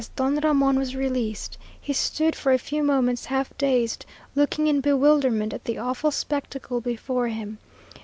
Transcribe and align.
As 0.03 0.07
Don 0.07 0.37
Ramon 0.37 0.79
was 0.79 0.95
released, 0.95 1.59
he 1.79 1.93
stood 1.93 2.35
for 2.35 2.51
a 2.51 2.57
few 2.57 2.81
moments 2.81 3.25
half 3.25 3.55
dazed, 3.59 4.03
looking 4.33 4.65
in 4.65 4.81
bewilderment 4.81 5.53
at 5.53 5.65
the 5.65 5.77
awful 5.77 6.09
spectacle 6.09 6.81
before 6.81 7.27
him. 7.27 7.59